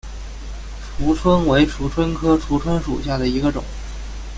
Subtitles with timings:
[0.99, 3.63] 蜍蝽为蜍蝽科蜍蝽属下的一个种。